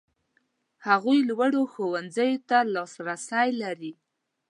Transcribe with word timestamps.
هغوی 0.87 1.19
لوړو 1.29 1.61
ښوونځیو 1.71 2.43
ته 2.49 2.57
لاسرسی 2.75 3.49
لري. 3.61 3.93